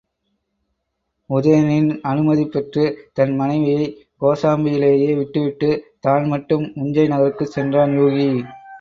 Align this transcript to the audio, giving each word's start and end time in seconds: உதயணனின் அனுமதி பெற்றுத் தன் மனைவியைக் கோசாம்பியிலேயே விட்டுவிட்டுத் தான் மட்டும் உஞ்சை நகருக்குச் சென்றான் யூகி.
உதயணனின் 1.29 1.91
அனுமதி 2.03 2.45
பெற்றுத் 2.47 2.97
தன் 3.13 3.35
மனைவியைக் 3.35 3.93
கோசாம்பியிலேயே 4.21 5.13
விட்டுவிட்டுத் 5.15 5.87
தான் 5.99 6.27
மட்டும் 6.27 6.67
உஞ்சை 6.79 7.09
நகருக்குச் 7.09 7.55
சென்றான் 7.55 7.97
யூகி. 7.99 8.29